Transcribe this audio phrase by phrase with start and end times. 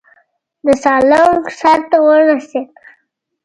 [0.65, 2.73] د سالنګ سر ته ورسېدو.